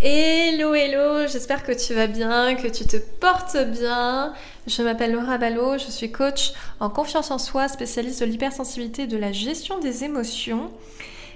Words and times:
Hello, 0.00 0.74
hello, 0.74 1.26
j'espère 1.26 1.64
que 1.64 1.72
tu 1.72 1.92
vas 1.92 2.06
bien, 2.06 2.54
que 2.54 2.68
tu 2.68 2.86
te 2.86 2.96
portes 2.96 3.56
bien. 3.56 4.32
Je 4.68 4.82
m'appelle 4.84 5.10
Laura 5.10 5.38
Ballot, 5.38 5.76
je 5.76 5.90
suis 5.90 6.12
coach 6.12 6.52
en 6.78 6.88
confiance 6.88 7.32
en 7.32 7.38
soi, 7.38 7.66
spécialiste 7.66 8.20
de 8.20 8.26
l'hypersensibilité 8.26 9.02
et 9.02 9.06
de 9.08 9.16
la 9.16 9.32
gestion 9.32 9.80
des 9.80 10.04
émotions. 10.04 10.70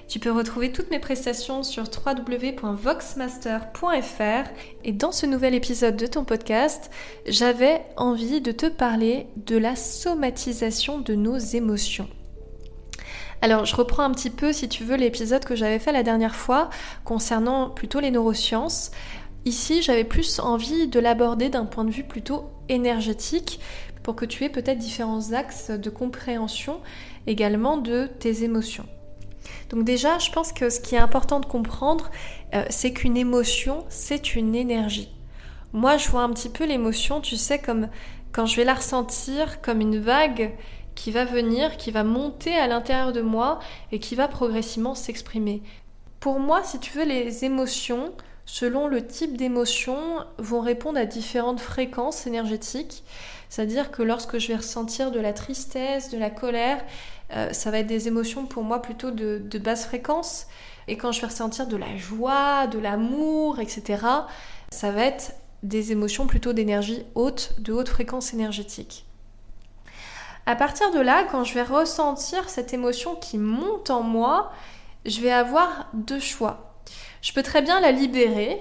Tu 0.07 0.21
peux 0.21 0.31
retrouver 0.31 0.71
toutes 0.71 0.93
mes 0.93 1.01
prestations 1.01 1.65
sur 1.65 1.87
www.voxmaster.fr 2.07 4.51
et 4.85 4.93
dans 4.93 5.11
ce 5.11 5.27
nouvel 5.27 5.55
épisode 5.55 5.97
de 5.97 6.07
ton 6.07 6.23
podcast, 6.23 6.93
j'avais 7.27 7.85
envie 7.97 8.41
de 8.41 8.53
te 8.53 8.67
parler 8.67 9.27
de 9.35 9.57
la 9.57 9.75
somatisation 9.75 11.01
de 11.01 11.17
nos 11.17 11.37
émotions. 11.37 12.09
Alors, 13.43 13.65
je 13.65 13.75
reprends 13.75 14.05
un 14.05 14.13
petit 14.13 14.31
peu, 14.31 14.53
si 14.53 14.69
tu 14.69 14.85
veux, 14.85 14.95
l'épisode 14.95 15.45
que 15.45 15.57
j'avais 15.57 15.81
fait 15.81 15.91
la 15.91 16.05
dernière 16.05 16.37
fois 16.37 16.71
concernant 17.05 17.71
plutôt 17.71 17.99
les 17.99 18.13
neurosciences. 18.13 18.93
Ici, 19.45 19.83
j'avais 19.83 20.05
plus 20.05 20.39
envie 20.39 20.87
de 20.87 21.01
l'aborder 21.01 21.49
d'un 21.49 21.65
point 21.65 21.85
de 21.85 21.91
vue 21.91 22.05
plutôt 22.05 22.45
énergétique 22.69 23.59
pour 24.05 24.15
que 24.15 24.25
tu 24.25 24.45
aies 24.45 24.49
peut-être 24.49 24.79
différents 24.79 25.33
axes 25.33 25.71
de 25.71 25.91
compréhension 25.91 26.81
également 27.27 27.79
de 27.79 28.09
tes 28.21 28.45
émotions. 28.45 28.87
Donc 29.71 29.83
déjà, 29.83 30.21
je 30.21 30.31
pense 30.31 30.53
que 30.53 30.71
ce 30.71 30.79
qui 30.79 30.95
est 30.95 30.99
important 30.99 31.41
de 31.41 31.47
comprendre, 31.47 32.13
euh, 32.55 32.65
c'est 32.71 32.93
qu'une 32.93 33.17
émotion, 33.17 33.85
c'est 33.89 34.37
une 34.37 34.55
énergie. 34.55 35.11
Moi, 35.73 35.97
je 35.97 36.09
vois 36.09 36.23
un 36.23 36.31
petit 36.31 36.49
peu 36.49 36.65
l'émotion, 36.65 37.21
tu 37.21 37.37
sais, 37.37 37.59
comme 37.59 37.89
quand 38.31 38.47
je 38.47 38.55
vais 38.55 38.65
la 38.65 38.75
ressentir 38.75 39.61
comme 39.63 39.81
une 39.81 39.99
vague 39.99 40.53
qui 40.95 41.11
va 41.11 41.25
venir, 41.25 41.77
qui 41.77 41.91
va 41.91 42.05
monter 42.05 42.55
à 42.55 42.67
l'intérieur 42.67 43.13
de 43.13 43.21
moi 43.21 43.59
et 43.91 43.99
qui 43.99 44.15
va 44.15 44.29
progressivement 44.29 44.95
s'exprimer. 44.95 45.63
Pour 46.21 46.39
moi, 46.39 46.63
si 46.63 46.79
tu 46.79 46.97
veux, 46.97 47.05
les 47.05 47.45
émotions, 47.45 48.13
selon 48.47 48.87
le 48.87 49.07
type 49.07 49.37
d'émotion, 49.37 49.97
vont 50.39 50.61
répondre 50.61 50.99
à 50.99 51.05
différentes 51.05 51.61
fréquences 51.61 52.27
énergétiques. 52.27 53.03
C'est-à-dire 53.49 53.91
que 53.91 54.03
lorsque 54.03 54.39
je 54.39 54.49
vais 54.49 54.57
ressentir 54.57 55.11
de 55.11 55.21
la 55.21 55.33
tristesse, 55.33 56.11
de 56.11 56.19
la 56.19 56.31
colère, 56.31 56.85
euh, 57.35 57.53
ça 57.53 57.71
va 57.71 57.79
être 57.79 57.87
des 57.87 58.09
émotions 58.09 58.47
pour 58.47 58.63
moi 58.63 58.81
plutôt 58.81 59.11
de, 59.11 59.43
de 59.45 59.59
basse 59.59 59.87
fréquence. 59.87 60.47
Et 60.89 60.97
quand 60.97 61.13
je 61.13 61.21
vais 61.21 61.27
ressentir 61.27 61.67
de 61.67 61.77
la 61.77 61.97
joie, 61.97 62.67
de 62.67 62.79
l'amour, 62.79 63.61
etc., 63.61 64.05
ça 64.71 64.91
va 64.91 65.05
être 65.05 65.35
des 65.63 65.93
émotions 65.93 66.27
plutôt 66.27 66.53
d'énergie 66.53 67.05
haute, 67.15 67.55
de 67.59 67.73
haute 67.73 67.89
fréquence 67.89 68.35
énergétique. 68.35 69.07
À 70.45 70.57
partir 70.57 70.91
de 70.91 70.99
là, 70.99 71.25
quand 71.31 71.45
je 71.45 71.55
vais 71.55 71.63
ressentir 71.63 72.49
cette 72.49 72.75
émotion 72.75 73.15
qui 73.15 73.39
monte 73.39 73.91
en 73.91 74.03
moi, 74.03 74.53
je 75.07 75.21
vais 75.21 75.31
avoir 75.31 75.89
deux 75.95 76.19
choix. 76.19 76.75
Je 77.21 77.33
peux 77.33 77.45
très 77.45 77.63
bien 77.63 77.81
la 77.81 77.93
libérer, 77.93 78.61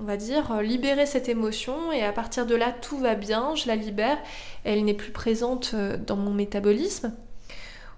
on 0.00 0.04
va 0.04 0.16
dire, 0.16 0.52
euh, 0.52 0.62
libérer 0.62 1.04
cette 1.04 1.28
émotion 1.28 1.92
et 1.92 2.02
à 2.02 2.12
partir 2.12 2.46
de 2.46 2.54
là, 2.54 2.72
tout 2.72 2.96
va 2.96 3.14
bien, 3.14 3.54
je 3.54 3.66
la 3.66 3.76
libère, 3.76 4.16
elle 4.64 4.84
n'est 4.84 4.94
plus 4.94 5.12
présente 5.12 5.72
euh, 5.74 5.98
dans 5.98 6.16
mon 6.16 6.30
métabolisme. 6.30 7.14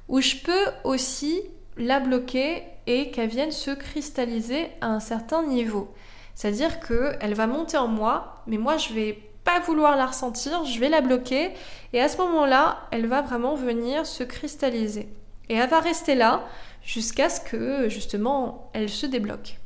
Ou 0.08 0.20
je 0.20 0.36
peux 0.36 0.66
aussi 0.82 1.40
la 1.76 2.00
bloquer 2.00 2.64
et 2.88 3.12
qu'elle 3.12 3.28
vienne 3.28 3.52
se 3.52 3.70
cristalliser 3.70 4.68
à 4.80 4.88
un 4.88 5.00
certain 5.00 5.44
niveau. 5.46 5.94
C'est-à-dire 6.34 6.80
qu'elle 6.80 7.34
va 7.34 7.46
monter 7.46 7.76
en 7.76 7.86
moi, 7.86 8.42
mais 8.48 8.58
moi 8.58 8.76
je 8.76 8.92
vais 8.92 9.29
pas 9.44 9.60
vouloir 9.60 9.96
la 9.96 10.06
ressentir, 10.06 10.64
je 10.64 10.78
vais 10.78 10.88
la 10.88 11.00
bloquer 11.00 11.52
et 11.92 12.00
à 12.00 12.08
ce 12.08 12.18
moment-là, 12.18 12.86
elle 12.90 13.06
va 13.06 13.22
vraiment 13.22 13.54
venir 13.54 14.06
se 14.06 14.22
cristalliser. 14.22 15.08
Et 15.48 15.54
elle 15.54 15.68
va 15.68 15.80
rester 15.80 16.14
là 16.14 16.44
jusqu'à 16.82 17.28
ce 17.28 17.40
que 17.40 17.88
justement 17.88 18.70
elle 18.72 18.88
se 18.88 19.06
débloque. 19.06 19.58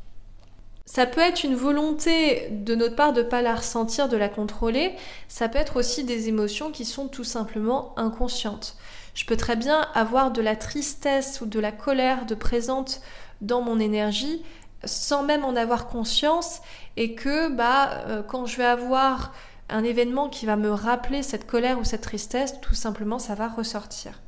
Ça 0.86 1.06
peut 1.06 1.20
être 1.20 1.45
une 1.45 1.55
volonté 1.55 2.48
de 2.50 2.75
notre 2.75 2.95
part 2.95 3.12
de 3.12 3.22
ne 3.22 3.28
pas 3.28 3.42
la 3.42 3.55
ressentir, 3.55 4.08
de 4.08 4.19
la 4.19 4.28
contrôler. 4.28 4.95
Ça 5.28 5.48
peut 5.48 5.58
être 5.58 5.77
aussi 5.77 6.05
des 6.05 6.28
émotions 6.28 6.70
qui 6.70 6.84
sont 6.84 7.08
tout 7.08 7.25
simplement 7.25 7.95
inconscientes. 7.98 8.77
Je 9.14 9.25
peux 9.25 9.36
très 9.36 9.56
bien 9.56 9.86
avoir 9.95 10.30
de 10.30 10.42
la 10.42 10.57
tristesse 10.57 11.40
ou 11.40 11.46
de 11.46 11.58
la 11.58 11.73
colère 11.73 12.27
de 12.27 12.34
présente 12.34 13.01
dans 13.40 13.63
mon 13.63 13.80
énergie 13.80 14.42
sans 14.86 15.23
même 15.23 15.45
en 15.45 15.57
avoir 15.57 15.89
conscience 15.89 16.61
et 16.96 17.14
que 17.14 17.48
bah, 17.48 18.05
euh, 18.07 18.23
quand 18.23 18.46
je 18.46 18.58
vais 18.58 18.64
avoir 18.64 19.33
un 19.69 19.85
événement 19.85 20.29
qui 20.29 20.47
va 20.47 20.57
me 20.57 20.70
rappeler 20.70 21.23
cette 21.23 21.47
colère 21.47 21.79
ou 21.79 21.85
cette 21.85 22.02
tristesse, 22.02 22.61
tout 22.61 22.75
simplement, 22.75 23.19
ça 23.19 23.35
va 23.35 23.48
ressortir. 23.48 24.20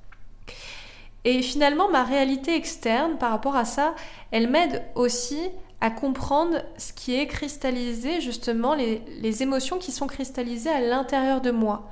Et 1.25 1.43
finalement, 1.43 1.89
ma 1.91 2.05
réalité 2.05 2.55
externe 2.55 3.19
par 3.19 3.31
rapport 3.31 3.57
à 3.57 3.65
ça, 3.65 3.95
elle 4.31 4.49
m'aide 4.49 4.83
aussi 4.95 5.41
à 5.81 5.91
comprendre 5.91 6.63
ce 6.79 6.93
qui 6.93 7.15
est 7.15 7.27
cristallisé, 7.27 8.21
justement, 8.21 8.75
les, 8.75 9.43
émotions 9.43 9.79
qui 9.79 9.93
sont 9.93 10.07
cristallisées 10.07 10.71
à 10.71 10.81
l'intérieur 10.81 11.41
de 11.41 11.51
moi. 11.51 11.91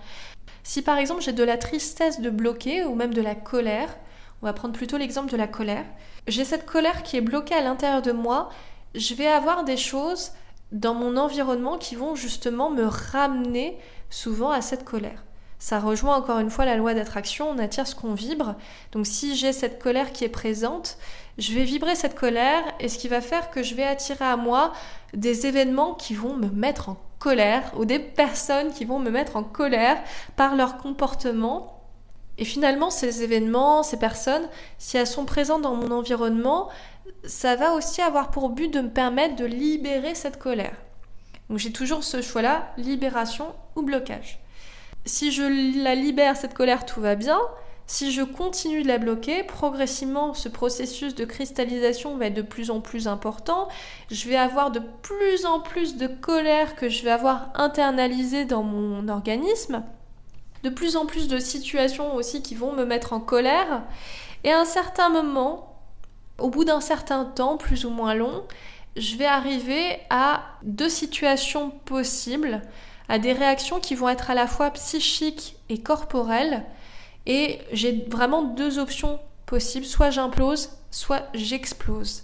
Si 0.63 0.81
par 0.81 0.97
exemple 0.97 1.21
j'ai 1.21 1.33
de 1.33 1.45
la 1.45 1.59
tristesse 1.59 2.21
de 2.21 2.31
bloquer 2.31 2.85
ou 2.85 2.95
même 2.95 3.13
de 3.13 3.21
la 3.21 3.35
colère, 3.35 3.95
on 4.41 4.47
va 4.47 4.55
prendre 4.55 4.73
plutôt 4.73 4.97
l'exemple 4.97 5.31
de 5.31 5.37
la 5.37 5.47
colère, 5.47 5.85
j'ai 6.27 6.45
cette 6.45 6.65
colère 6.65 7.03
qui 7.03 7.19
est 7.19 7.21
bloquée 7.21 7.55
à 7.55 7.61
l'intérieur 7.61 8.01
de 8.01 8.13
moi, 8.13 8.49
je 8.95 9.15
vais 9.15 9.27
avoir 9.27 9.65
des 9.65 9.77
choses 9.77 10.33
dans 10.75 10.93
mon 10.93 11.17
environnement 11.17 11.79
qui 11.79 11.95
vont 11.95 12.15
justement 12.17 12.69
me 12.69 12.85
ramener 12.85 13.79
souvent 14.11 14.51
à 14.51 14.61
cette 14.61 14.85
colère. 14.85 15.25
Ça 15.59 15.81
rejoint 15.81 16.17
encore 16.17 16.41
une 16.41 16.51
fois 16.51 16.67
la 16.67 16.77
loi 16.77 16.93
d'attraction, 16.93 17.49
on 17.49 17.59
attire 17.59 17.87
ce 17.87 17.95
qu'on 17.95 18.13
vibre. 18.13 18.57
Donc 18.93 19.07
si 19.07 19.35
j'ai 19.35 19.53
cette 19.53 19.83
colère 19.83 20.13
qui 20.13 20.25
est 20.25 20.29
présente, 20.29 20.99
je 21.39 21.55
vais 21.55 21.65
vibrer 21.65 21.95
cette 21.95 22.17
colère 22.17 22.63
et 22.81 22.89
ce 22.89 22.99
qui 22.99 23.09
va 23.09 23.21
faire 23.21 23.51
que 23.51 23.63
je 23.63 23.75
vais 23.75 23.85
attirer 23.85 24.25
à 24.25 24.37
moi 24.37 24.73
des 25.15 25.47
événements 25.47 25.95
qui 25.95 26.15
vont 26.15 26.37
me 26.37 26.49
mettre 26.49 26.91
en 26.91 26.99
colère 27.19 27.73
ou 27.79 27.87
des 27.87 28.01
personnes 28.01 28.73
qui 28.73 28.85
vont 28.85 28.99
me 28.99 29.11
mettre 29.11 29.37
en 29.37 29.45
colère 29.45 30.03
par 30.37 30.57
leur 30.57 30.77
comportement. 30.77 31.74
Et 32.39 32.45
finalement, 32.45 32.91
ces 32.91 33.23
événements, 33.23 33.83
ces 33.83 33.99
personnes, 33.99 34.49
si 34.79 34.97
elles 34.97 35.07
sont 35.07 35.25
présentes 35.25 35.63
dans 35.63 35.77
mon 35.77 35.91
environnement, 35.91 36.69
ça 37.25 37.57
va 37.57 37.75
aussi 37.75 38.03
avoir 38.03 38.31
pour 38.31 38.51
but 38.51 38.73
de 38.73 38.81
me 38.81 38.91
permettre 38.91 39.37
de 39.37 39.45
libérer 39.45 40.15
cette 40.15 40.39
colère. 40.39 40.77
Donc 41.49 41.59
j'ai 41.59 41.73
toujours 41.73 42.03
ce 42.03 42.23
choix-là, 42.23 42.73
libération 42.77 43.55
ou 43.77 43.83
blocage. 43.83 44.41
Si 45.05 45.33
je 45.33 45.83
la 45.83 45.95
libère, 45.95 46.37
cette 46.37 46.55
colère, 46.55 46.87
tout 46.87 47.01
va 47.01 47.15
bien. 47.15 47.39
Si 47.87 48.13
je 48.13 48.23
continue 48.23 48.83
de 48.83 48.89
la 48.89 48.97
bloquer, 48.97 49.45
progressivement, 49.45 50.33
ce 50.33 50.49
processus 50.49 51.15
de 51.15 51.27
cristallisation 51.27 52.17
va 52.17 52.27
être 52.27 52.35
de 52.35 52.43
plus 52.43 52.71
en 52.71 52.81
plus 52.81 53.07
important. 53.07 53.69
Je 54.11 54.27
vais 54.29 54.37
avoir 54.37 54.71
de 54.71 54.81
plus 55.03 55.45
en 55.45 55.61
plus 55.61 55.97
de 55.97 56.07
colère 56.07 56.77
que 56.77 56.89
je 56.89 57.05
vais 57.05 57.11
avoir 57.11 57.51
internalisée 57.55 58.47
dans 58.47 58.63
mon 58.63 59.09
organisme. 59.09 59.85
De 60.65 60.71
plus 60.71 60.97
en 60.97 61.07
plus 61.07 61.29
de 61.29 61.39
situations 61.39 62.15
aussi 62.15 62.43
qui 62.43 62.55
vont 62.55 62.73
me 62.73 62.85
mettre 62.85 63.13
en 63.13 63.21
colère. 63.21 63.83
Et 64.43 64.51
à 64.51 64.59
un 64.59 64.65
certain 64.65 65.11
moment, 65.11 65.79
au 66.39 66.49
bout 66.49 66.65
d'un 66.65 66.81
certain 66.81 67.27
temps, 67.27 67.57
plus 67.57 67.85
ou 67.85 67.91
moins 67.91 68.15
long, 68.15 68.45
je 68.97 69.17
vais 69.17 69.27
arriver 69.27 69.99
à 70.09 70.43
deux 70.63 70.89
situations 70.89 71.71
possibles, 71.71 72.63
à 73.09 73.19
des 73.19 73.33
réactions 73.33 73.79
qui 73.79 73.95
vont 73.95 74.09
être 74.09 74.31
à 74.31 74.35
la 74.35 74.47
fois 74.47 74.71
psychiques 74.71 75.57
et 75.69 75.83
corporelles. 75.83 76.65
Et 77.27 77.59
j'ai 77.73 78.05
vraiment 78.09 78.43
deux 78.43 78.79
options 78.79 79.21
possibles, 79.47 79.87
soit 79.87 80.11
j'implose, 80.11 80.71
soit 80.91 81.25
j'explose. 81.35 82.23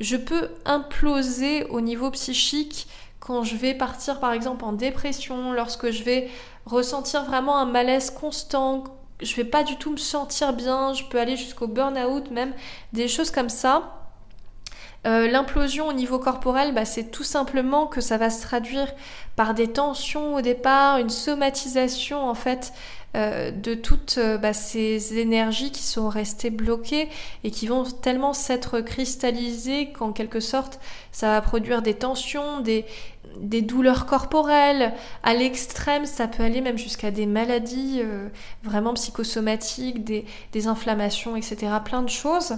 Je 0.00 0.16
peux 0.16 0.50
imploser 0.64 1.64
au 1.64 1.82
niveau 1.82 2.10
psychique 2.10 2.86
quand 3.20 3.42
je 3.42 3.56
vais 3.56 3.74
partir 3.74 4.20
par 4.20 4.32
exemple 4.32 4.64
en 4.64 4.72
dépression, 4.72 5.52
lorsque 5.52 5.90
je 5.90 6.04
vais 6.04 6.30
ressentir 6.66 7.24
vraiment 7.24 7.56
un 7.56 7.64
malaise 7.64 8.10
constant, 8.10 8.84
je 9.22 9.34
vais 9.36 9.44
pas 9.44 9.62
du 9.62 9.76
tout 9.76 9.90
me 9.90 9.96
sentir 9.96 10.52
bien, 10.52 10.92
je 10.92 11.04
peux 11.04 11.18
aller 11.18 11.36
jusqu'au 11.36 11.68
burn-out 11.68 12.30
même, 12.30 12.52
des 12.92 13.08
choses 13.08 13.30
comme 13.30 13.48
ça. 13.48 13.92
Euh, 15.06 15.28
l'implosion 15.28 15.86
au 15.86 15.92
niveau 15.92 16.18
corporel, 16.18 16.74
bah, 16.74 16.84
c'est 16.84 17.12
tout 17.12 17.22
simplement 17.22 17.86
que 17.86 18.00
ça 18.00 18.18
va 18.18 18.28
se 18.28 18.42
traduire 18.42 18.92
par 19.36 19.54
des 19.54 19.68
tensions 19.68 20.34
au 20.34 20.40
départ, 20.40 20.98
une 20.98 21.10
somatisation 21.10 22.28
en 22.28 22.34
fait 22.34 22.72
euh, 23.14 23.52
de 23.52 23.74
toutes 23.74 24.16
euh, 24.18 24.36
bah, 24.36 24.52
ces 24.52 25.16
énergies 25.18 25.70
qui 25.70 25.84
sont 25.84 26.08
restées 26.08 26.50
bloquées 26.50 27.08
et 27.44 27.50
qui 27.52 27.68
vont 27.68 27.84
tellement 27.84 28.32
s'être 28.32 28.80
cristallisées 28.80 29.92
qu'en 29.92 30.12
quelque 30.12 30.40
sorte 30.40 30.80
ça 31.12 31.30
va 31.30 31.40
produire 31.40 31.82
des 31.82 31.94
tensions, 31.94 32.60
des, 32.60 32.84
des 33.40 33.62
douleurs 33.62 34.06
corporelles. 34.06 34.94
À 35.22 35.34
l'extrême, 35.34 36.06
ça 36.06 36.28
peut 36.28 36.42
aller 36.42 36.60
même 36.60 36.78
jusqu'à 36.78 37.10
des 37.10 37.26
maladies 37.26 38.00
euh, 38.02 38.28
vraiment 38.62 38.94
psychosomatiques, 38.94 40.04
des, 40.04 40.24
des 40.52 40.66
inflammations, 40.66 41.36
etc. 41.36 41.72
Plein 41.84 42.02
de 42.02 42.08
choses. 42.08 42.56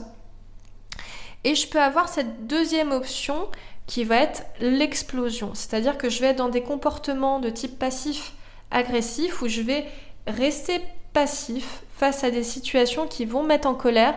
Et 1.44 1.54
je 1.54 1.68
peux 1.68 1.80
avoir 1.80 2.08
cette 2.08 2.46
deuxième 2.46 2.92
option 2.92 3.48
qui 3.86 4.04
va 4.04 4.16
être 4.16 4.44
l'explosion. 4.60 5.52
C'est-à-dire 5.54 5.96
que 5.96 6.10
je 6.10 6.20
vais 6.20 6.28
être 6.28 6.36
dans 6.36 6.48
des 6.48 6.62
comportements 6.62 7.40
de 7.40 7.50
type 7.50 7.78
passif 7.78 8.34
agressif 8.70 9.40
où 9.40 9.48
je 9.48 9.62
vais 9.62 9.86
rester 10.26 10.80
passif 11.12 11.82
face 11.96 12.22
à 12.22 12.30
des 12.30 12.42
situations 12.42 13.06
qui 13.06 13.24
vont 13.24 13.42
mettre 13.42 13.66
en 13.66 13.74
colère. 13.74 14.14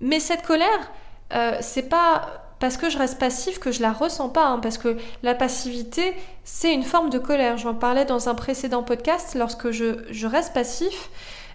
Mais 0.00 0.18
cette 0.18 0.42
colère, 0.42 0.90
euh, 1.34 1.56
c'est 1.60 1.88
pas 1.88 2.41
parce 2.62 2.76
que 2.76 2.88
je 2.88 2.96
reste 2.96 3.18
passif 3.18 3.58
que 3.58 3.72
je 3.72 3.82
la 3.82 3.90
ressens 3.90 4.28
pas, 4.28 4.46
hein, 4.46 4.60
parce 4.62 4.78
que 4.78 4.96
la 5.24 5.34
passivité, 5.34 6.14
c'est 6.44 6.72
une 6.72 6.84
forme 6.84 7.10
de 7.10 7.18
colère. 7.18 7.58
J'en 7.58 7.74
parlais 7.74 8.04
dans 8.04 8.28
un 8.28 8.36
précédent 8.36 8.84
podcast, 8.84 9.34
lorsque 9.36 9.72
je, 9.72 10.26
reste 10.26 10.54
passif, 10.54 11.10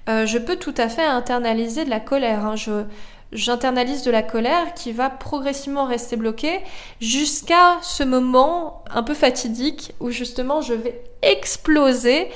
euh, 0.09 0.25
je 0.25 0.37
peux 0.37 0.57
tout 0.57 0.73
à 0.75 0.89
fait 0.89 1.05
internaliser 1.05 1.85
de 1.85 1.89
la 1.89 2.01
colère. 2.01 2.45
Hein. 2.45 2.57
Je, 2.57 2.83
j'internalise 3.31 4.03
de 4.03 4.11
la 4.11 4.21
colère 4.21 4.73
qui 4.73 4.91
va 4.91 5.09
progressivement 5.09 5.85
rester 5.85 6.17
bloquée 6.17 6.59
jusqu'à 6.99 7.77
ce 7.81 8.03
moment 8.03 8.83
un 8.93 9.01
peu 9.01 9.13
fatidique 9.13 9.93
où 10.01 10.09
justement 10.09 10.59
je 10.59 10.73
vais 10.73 11.01
exploser 11.21 12.27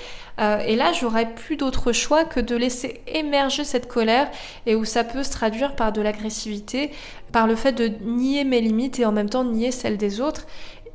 euh, 0.42 0.60
et 0.66 0.76
là, 0.76 0.92
j'aurais 0.94 1.34
plus 1.34 1.56
d'autre 1.56 1.92
choix 1.92 2.26
que 2.26 2.40
de 2.40 2.56
laisser 2.56 3.02
émerger 3.08 3.64
cette 3.64 3.88
colère 3.88 4.30
et 4.66 4.76
où 4.76 4.86
ça 4.86 5.04
peut 5.04 5.24
se 5.24 5.32
traduire 5.32 5.76
par 5.76 5.92
de 5.92 6.02
l'agressivité, 6.02 6.92
par 7.32 7.48
le 7.48 7.56
fait 7.56 7.74
de 7.74 7.88
nier 8.04 8.44
mes 8.44 8.62
limites 8.62 9.00
et 9.00 9.06
en 9.06 9.12
même 9.12 9.30
temps 9.30 9.44
nier 9.44 9.72
celles 9.72 9.98
des 9.98 10.20
autres 10.20 10.48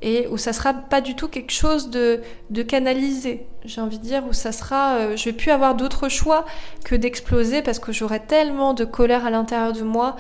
et 0.03 0.27
où 0.29 0.37
ça 0.37 0.53
sera 0.53 0.75
pas 0.75 1.01
du 1.01 1.15
tout 1.15 1.29
quelque 1.29 1.53
chose 1.53 1.91
de, 1.91 2.21
de 2.51 2.63
canalisé, 2.63 3.47
j'ai 3.65 3.81
envie 3.81 3.99
de 3.99 4.05
dire, 4.05 4.25
où 4.29 4.33
ça 4.33 4.53
sera, 4.53 4.97
euh, 4.97 5.17
je 5.17 5.25
vais 5.25 5.33
plus 5.33 5.51
avoir 5.51 5.75
d'autre 5.75 6.09
choix 6.09 6.45
que 6.85 6.95
d'exploser 6.95 7.63
parce 7.63 7.79
que 7.79 7.93
j'aurai 7.93 8.21
tellement 8.21 8.75
de 8.75 8.85
colère 8.85 9.25
à 9.25 9.31
l'intérieur 9.31 9.73
de 9.73 9.83
moi 9.83 10.17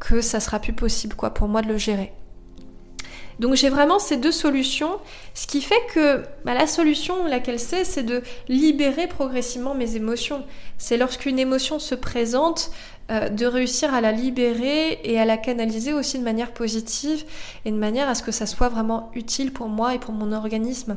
que 0.00 0.20
ça 0.20 0.40
sera 0.40 0.60
plus 0.60 0.72
possible 0.72 1.14
quoi 1.14 1.34
pour 1.34 1.48
moi 1.48 1.60
de 1.62 1.68
le 1.68 1.76
gérer. 1.76 2.12
Donc 3.38 3.54
j'ai 3.54 3.68
vraiment 3.68 3.98
ces 3.98 4.16
deux 4.16 4.32
solutions, 4.32 4.98
ce 5.34 5.46
qui 5.46 5.60
fait 5.60 5.80
que 5.94 6.22
bah, 6.44 6.54
la 6.54 6.66
solution, 6.66 7.24
laquelle 7.26 7.60
c'est, 7.60 7.84
c'est 7.84 8.02
de 8.02 8.22
libérer 8.48 9.06
progressivement 9.06 9.74
mes 9.74 9.96
émotions. 9.96 10.44
C'est 10.76 10.96
lorsqu'une 10.96 11.38
émotion 11.38 11.78
se 11.78 11.94
présente, 11.94 12.72
euh, 13.10 13.30
de 13.30 13.46
réussir 13.46 13.94
à 13.94 14.00
la 14.00 14.12
libérer 14.12 15.00
et 15.02 15.18
à 15.18 15.24
la 15.24 15.38
canaliser 15.38 15.94
aussi 15.94 16.18
de 16.18 16.24
manière 16.24 16.52
positive 16.52 17.24
et 17.64 17.70
de 17.70 17.76
manière 17.76 18.08
à 18.08 18.14
ce 18.14 18.22
que 18.22 18.32
ça 18.32 18.44
soit 18.44 18.68
vraiment 18.68 19.10
utile 19.14 19.52
pour 19.52 19.68
moi 19.68 19.94
et 19.94 19.98
pour 19.98 20.12
mon 20.12 20.32
organisme. 20.32 20.96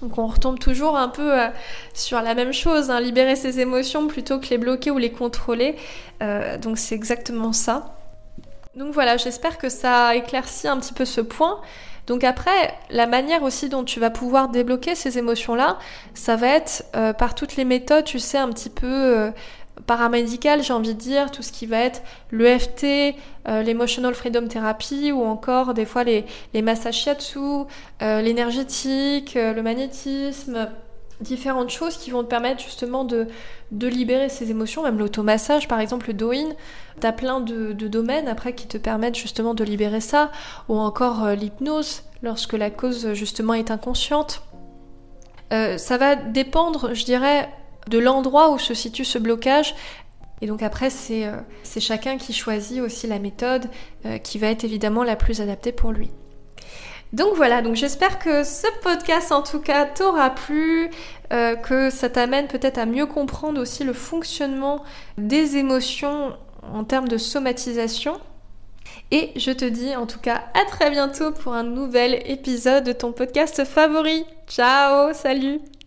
Donc 0.00 0.16
on 0.18 0.26
retombe 0.26 0.60
toujours 0.60 0.96
un 0.96 1.08
peu 1.08 1.40
euh, 1.40 1.48
sur 1.92 2.22
la 2.22 2.34
même 2.34 2.52
chose, 2.52 2.90
hein, 2.90 3.00
libérer 3.00 3.34
ses 3.34 3.58
émotions 3.58 4.06
plutôt 4.06 4.38
que 4.38 4.48
les 4.50 4.58
bloquer 4.58 4.90
ou 4.90 4.98
les 4.98 5.10
contrôler. 5.10 5.74
Euh, 6.22 6.56
donc 6.56 6.78
c'est 6.78 6.94
exactement 6.94 7.52
ça. 7.52 7.97
Donc 8.78 8.94
voilà, 8.94 9.16
j'espère 9.16 9.58
que 9.58 9.68
ça 9.68 10.14
éclaircit 10.14 10.68
un 10.68 10.78
petit 10.78 10.92
peu 10.92 11.04
ce 11.04 11.20
point. 11.20 11.60
Donc 12.06 12.22
après, 12.22 12.72
la 12.90 13.08
manière 13.08 13.42
aussi 13.42 13.68
dont 13.68 13.82
tu 13.82 13.98
vas 13.98 14.10
pouvoir 14.10 14.50
débloquer 14.50 14.94
ces 14.94 15.18
émotions-là, 15.18 15.78
ça 16.14 16.36
va 16.36 16.46
être 16.46 16.84
euh, 16.94 17.12
par 17.12 17.34
toutes 17.34 17.56
les 17.56 17.64
méthodes, 17.64 18.04
tu 18.04 18.20
sais, 18.20 18.38
un 18.38 18.48
petit 18.50 18.70
peu 18.70 18.86
euh, 18.86 19.30
paramédicales, 19.86 20.62
j'ai 20.62 20.72
envie 20.72 20.94
de 20.94 21.00
dire, 21.00 21.32
tout 21.32 21.42
ce 21.42 21.50
qui 21.50 21.66
va 21.66 21.80
être 21.80 22.02
l'EFT, 22.30 23.16
euh, 23.48 23.62
l'Emotional 23.64 24.14
Freedom 24.14 24.46
Therapy, 24.46 25.10
ou 25.10 25.24
encore 25.24 25.74
des 25.74 25.84
fois 25.84 26.04
les, 26.04 26.24
les 26.54 26.62
massages 26.62 26.98
shiatsu, 26.98 27.64
l'énergétique, 28.00 29.34
le 29.34 29.60
magnétisme, 29.60 30.68
différentes 31.20 31.70
choses 31.70 31.96
qui 31.96 32.10
vont 32.10 32.22
te 32.22 32.28
permettre 32.28 32.62
justement 32.62 33.04
de, 33.04 33.26
libérer 33.72 34.28
ces 34.28 34.50
émotions, 34.50 34.82
même 34.82 34.98
l'automassage 34.98 35.68
par 35.68 35.80
exemple, 35.80 36.08
le 36.08 36.14
Doin, 36.14 36.48
tu 37.00 37.06
as 37.06 37.12
plein 37.12 37.40
de, 37.40 37.72
domaines 37.72 38.28
après 38.28 38.54
qui 38.54 38.66
te 38.66 38.78
permettent 38.78 39.16
justement 39.16 39.54
de 39.54 39.64
libérer 39.64 40.00
ça, 40.00 40.30
ou 40.68 40.76
encore 40.76 41.24
euh, 41.24 41.34
l'hypnose 41.34 42.02
lorsque 42.22 42.54
la 42.54 42.70
cause 42.70 43.12
justement 43.14 43.54
est 43.54 43.70
inconsciente. 43.70 44.42
Euh, 45.52 45.78
ça 45.78 45.96
va 45.96 46.14
dépendre, 46.14 46.94
je 46.94 47.04
dirais, 47.04 47.48
de 47.88 47.98
l'endroit 47.98 48.50
où 48.50 48.58
se 48.58 48.74
situe 48.74 49.04
ce 49.04 49.18
blocage. 49.18 49.74
Et 50.40 50.46
donc 50.46 50.62
après, 50.62 50.90
c'est 50.90 51.26
euh, 51.26 51.36
chacun 51.80 52.16
qui 52.18 52.32
choisit 52.32 52.80
aussi 52.80 53.06
la 53.06 53.18
méthode 53.18 53.68
qui 54.22 54.38
va 54.38 54.48
être 54.48 54.64
évidemment 54.64 55.02
la 55.02 55.16
plus 55.16 55.40
adaptée 55.40 55.72
pour 55.72 55.90
lui. 55.90 56.10
Donc 57.12 57.34
voilà, 57.36 57.62
donc 57.62 57.74
j'espère 57.74 58.18
que 58.18 58.44
ce 58.44 58.66
podcast 58.82 59.32
en 59.32 59.42
tout 59.42 59.60
cas 59.60 59.86
t'aura 59.86 60.30
plu, 60.30 60.90
euh, 61.32 61.56
que 61.56 61.90
ça 61.90 62.10
t'amène 62.10 62.48
peut-être 62.48 62.78
à 62.78 62.86
mieux 62.86 63.06
comprendre 63.06 63.60
aussi 63.60 63.82
le 63.84 63.94
fonctionnement 63.94 64.84
des 65.16 65.56
émotions 65.56 66.36
en 66.62 66.84
termes 66.84 67.08
de 67.08 67.16
somatisation. 67.16 68.20
Et 69.10 69.30
je 69.36 69.52
te 69.52 69.64
dis 69.64 69.96
en 69.96 70.06
tout 70.06 70.18
cas 70.18 70.44
à 70.54 70.64
très 70.66 70.90
bientôt 70.90 71.32
pour 71.32 71.54
un 71.54 71.62
nouvel 71.62 72.22
épisode 72.26 72.84
de 72.84 72.92
ton 72.92 73.12
podcast 73.12 73.64
favori. 73.64 74.24
Ciao, 74.46 75.12
salut 75.14 75.60